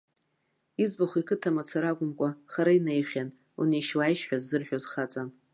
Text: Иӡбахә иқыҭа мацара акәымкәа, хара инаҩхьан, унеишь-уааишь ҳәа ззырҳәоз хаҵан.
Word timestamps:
Иӡбахә 0.83 1.15
иқыҭа 1.21 1.49
мацара 1.55 1.89
акәымкәа, 1.91 2.29
хара 2.51 2.71
инаҩхьан, 2.77 3.29
унеишь-уааишь 3.59 4.23
ҳәа 4.27 4.37
ззырҳәоз 4.41 4.83
хаҵан. 4.91 5.29